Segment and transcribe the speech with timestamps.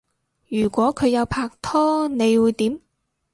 [0.47, 2.81] 如果佢有拍拖你會點？